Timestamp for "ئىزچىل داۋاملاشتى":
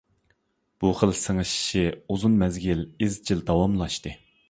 2.87-4.21